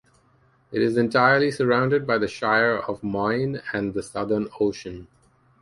It 0.71 0.81
is 0.81 0.97
entirely 0.97 1.51
surrounded 1.51 2.07
by 2.07 2.17
the 2.17 2.27
Shire 2.27 2.75
of 2.87 3.03
Moyne 3.03 3.61
and 3.71 3.93
the 3.93 4.01
Southern 4.01 4.47
Ocean. 4.59 5.07